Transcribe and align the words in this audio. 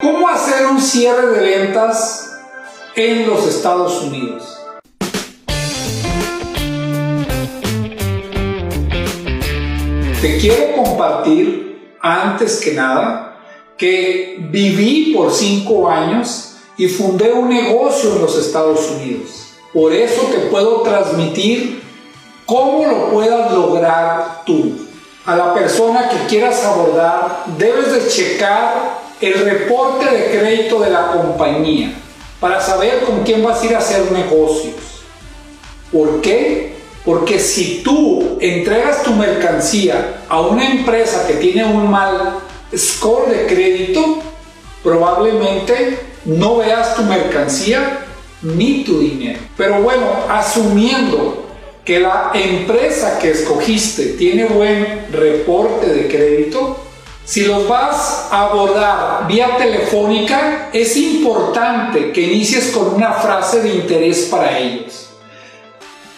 ¿Cómo 0.00 0.28
hacer 0.28 0.64
un 0.64 0.80
cierre 0.80 1.26
de 1.26 1.40
ventas 1.40 2.30
en 2.94 3.26
los 3.26 3.44
Estados 3.48 4.00
Unidos? 4.04 4.56
Te 10.20 10.38
quiero 10.38 10.76
compartir, 10.84 11.96
antes 12.00 12.60
que 12.60 12.74
nada, 12.74 13.40
que 13.76 14.36
viví 14.52 15.12
por 15.16 15.32
cinco 15.32 15.90
años 15.90 16.58
y 16.76 16.86
fundé 16.86 17.32
un 17.32 17.48
negocio 17.48 18.12
en 18.12 18.22
los 18.22 18.38
Estados 18.38 18.88
Unidos. 18.92 19.54
Por 19.74 19.92
eso 19.92 20.28
te 20.30 20.46
puedo 20.46 20.82
transmitir 20.82 21.82
cómo 22.46 22.86
lo 22.86 23.10
puedas 23.10 23.50
lograr 23.50 24.44
tú. 24.46 24.78
A 25.26 25.34
la 25.34 25.52
persona 25.52 26.08
que 26.08 26.28
quieras 26.28 26.64
abordar, 26.64 27.46
debes 27.58 27.92
de 27.92 28.08
checar 28.08 29.07
el 29.20 29.34
reporte 29.34 30.06
de 30.06 30.38
crédito 30.38 30.80
de 30.80 30.90
la 30.90 31.12
compañía 31.12 31.92
para 32.40 32.60
saber 32.60 33.00
con 33.00 33.24
quién 33.24 33.42
vas 33.42 33.62
a 33.62 33.66
ir 33.66 33.74
a 33.74 33.78
hacer 33.78 34.12
negocios. 34.12 34.76
¿Por 35.92 36.20
qué? 36.20 36.74
Porque 37.04 37.38
si 37.38 37.82
tú 37.82 38.38
entregas 38.40 39.02
tu 39.02 39.12
mercancía 39.12 40.22
a 40.28 40.40
una 40.40 40.70
empresa 40.70 41.26
que 41.26 41.34
tiene 41.34 41.64
un 41.64 41.90
mal 41.90 42.38
score 42.76 43.30
de 43.30 43.46
crédito, 43.46 44.18
probablemente 44.82 45.98
no 46.24 46.58
veas 46.58 46.94
tu 46.94 47.02
mercancía 47.02 48.04
ni 48.42 48.84
tu 48.84 49.00
dinero. 49.00 49.40
Pero 49.56 49.80
bueno, 49.82 50.06
asumiendo 50.28 51.46
que 51.84 51.98
la 51.98 52.32
empresa 52.34 53.18
que 53.18 53.30
escogiste 53.30 54.08
tiene 54.18 54.44
buen 54.44 55.06
reporte 55.10 55.86
de 55.86 56.08
crédito, 56.08 56.76
si 57.28 57.42
los 57.42 57.68
vas 57.68 58.28
a 58.30 58.44
abordar 58.44 59.26
vía 59.28 59.58
telefónica, 59.58 60.70
es 60.72 60.96
importante 60.96 62.10
que 62.10 62.22
inicies 62.22 62.68
con 62.68 62.94
una 62.94 63.12
frase 63.12 63.60
de 63.60 63.74
interés 63.74 64.28
para 64.30 64.58
ellos. 64.58 65.10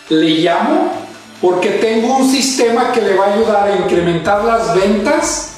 Le 0.09 0.29
llamo 0.37 0.93
porque 1.41 1.71
tengo 1.71 2.17
un 2.17 2.31
sistema 2.31 2.93
que 2.93 3.01
le 3.01 3.17
va 3.17 3.27
a 3.27 3.35
ayudar 3.35 3.69
a 3.69 3.77
incrementar 3.77 4.45
las 4.45 4.73
ventas 4.73 5.55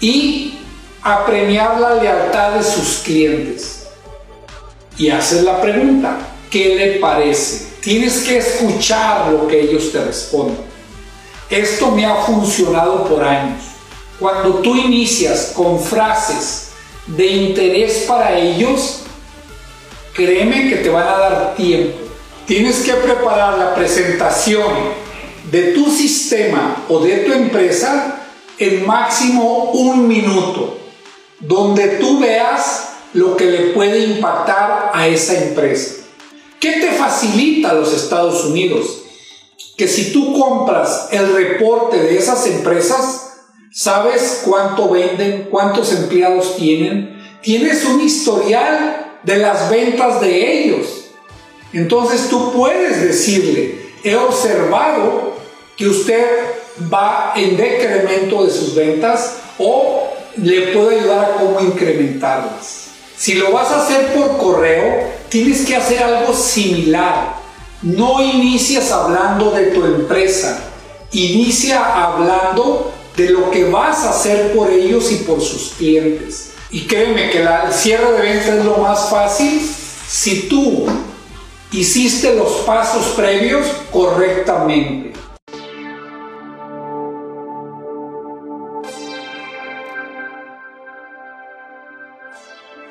y 0.00 0.54
a 1.02 1.26
premiar 1.26 1.78
la 1.78 1.96
lealtad 1.96 2.52
de 2.52 2.62
sus 2.62 3.02
clientes. 3.04 3.86
Y 4.96 5.10
haces 5.10 5.44
la 5.44 5.60
pregunta, 5.60 6.16
¿qué 6.50 6.76
le 6.76 6.98
parece? 7.00 7.66
Tienes 7.82 8.20
que 8.22 8.38
escuchar 8.38 9.30
lo 9.30 9.46
que 9.46 9.60
ellos 9.60 9.92
te 9.92 10.02
responden. 10.02 10.56
Esto 11.50 11.90
me 11.90 12.06
ha 12.06 12.14
funcionado 12.14 13.04
por 13.04 13.22
años. 13.22 13.69
Cuando 14.20 14.56
tú 14.56 14.76
inicias 14.76 15.52
con 15.56 15.80
frases 15.80 16.72
de 17.06 17.26
interés 17.26 18.04
para 18.06 18.38
ellos, 18.38 19.00
créeme 20.12 20.68
que 20.68 20.76
te 20.76 20.90
van 20.90 21.08
a 21.08 21.18
dar 21.18 21.54
tiempo. 21.56 21.96
Tienes 22.46 22.80
que 22.80 22.92
preparar 22.92 23.58
la 23.58 23.74
presentación 23.74 24.70
de 25.50 25.72
tu 25.72 25.90
sistema 25.90 26.84
o 26.90 27.00
de 27.00 27.16
tu 27.20 27.32
empresa 27.32 28.26
en 28.58 28.86
máximo 28.86 29.70
un 29.70 30.06
minuto, 30.06 30.76
donde 31.38 31.88
tú 31.98 32.20
veas 32.20 32.90
lo 33.14 33.38
que 33.38 33.46
le 33.46 33.58
puede 33.68 34.04
impactar 34.04 34.90
a 34.92 35.08
esa 35.08 35.42
empresa. 35.42 35.94
¿Qué 36.60 36.72
te 36.72 36.92
facilita 36.92 37.72
los 37.72 37.94
Estados 37.94 38.44
Unidos? 38.44 38.98
Que 39.78 39.88
si 39.88 40.12
tú 40.12 40.38
compras 40.38 41.08
el 41.10 41.32
reporte 41.32 41.96
de 41.96 42.18
esas 42.18 42.46
empresas, 42.46 43.19
sabes 43.72 44.42
cuánto 44.44 44.88
venden, 44.90 45.48
cuántos 45.50 45.92
empleados 45.92 46.56
tienen, 46.56 47.20
tienes 47.40 47.84
un 47.84 48.00
historial 48.00 49.18
de 49.22 49.36
las 49.36 49.70
ventas 49.70 50.20
de 50.20 50.64
ellos. 50.64 51.10
Entonces 51.72 52.28
tú 52.28 52.52
puedes 52.52 53.00
decirle, 53.00 53.90
he 54.02 54.16
observado 54.16 55.36
que 55.76 55.88
usted 55.88 56.24
va 56.92 57.32
en 57.36 57.56
decremento 57.56 58.44
de 58.44 58.50
sus 58.50 58.74
ventas 58.74 59.36
o 59.58 60.10
le 60.36 60.68
puedo 60.68 60.90
ayudar 60.90 61.24
a 61.24 61.34
cómo 61.36 61.60
incrementarlas. 61.60 62.88
Si 63.16 63.34
lo 63.34 63.52
vas 63.52 63.70
a 63.70 63.82
hacer 63.82 64.14
por 64.14 64.38
correo, 64.38 65.10
tienes 65.28 65.66
que 65.66 65.76
hacer 65.76 66.02
algo 66.02 66.32
similar. 66.32 67.36
No 67.82 68.22
inicias 68.22 68.90
hablando 68.90 69.50
de 69.50 69.66
tu 69.66 69.84
empresa, 69.84 70.70
inicia 71.12 72.04
hablando 72.04 72.69
vas 73.64 74.04
a 74.04 74.10
hacer 74.10 74.52
por 74.54 74.70
ellos 74.70 75.10
y 75.12 75.16
por 75.16 75.40
sus 75.40 75.72
clientes. 75.76 76.52
Y 76.70 76.82
créeme 76.82 77.30
que 77.30 77.42
el 77.42 77.48
cierre 77.72 78.12
de 78.12 78.20
ventas 78.20 78.48
es 78.48 78.64
lo 78.64 78.78
más 78.78 79.10
fácil 79.10 79.60
si 80.08 80.48
tú 80.48 80.86
hiciste 81.72 82.34
los 82.34 82.52
pasos 82.66 83.06
previos 83.16 83.66
correctamente. 83.90 85.12